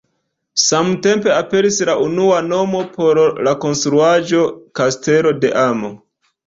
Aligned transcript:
Samtempe 0.61 1.31
aperis 1.33 1.77
la 1.91 1.95
unua 2.05 2.41
nomo 2.47 2.83
por 2.97 3.23
la 3.49 3.57
konstruaĵo: 3.67 4.45
"Kastelo 4.83 5.39
de 5.45 5.59
amo". 5.71 5.99